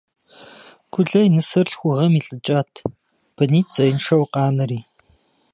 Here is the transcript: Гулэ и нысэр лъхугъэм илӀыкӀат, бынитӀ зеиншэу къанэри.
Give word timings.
Гулэ 0.93 1.19
и 1.27 1.29
нысэр 1.35 1.65
лъхугъэм 1.71 2.13
илӀыкӀат, 2.19 2.71
бынитӀ 3.35 3.71
зеиншэу 3.75 4.25
къанэри. 4.33 4.79